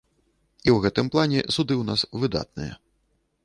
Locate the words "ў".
0.73-0.77, 1.77-1.83